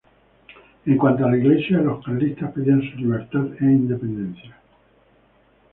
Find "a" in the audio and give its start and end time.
1.23-1.29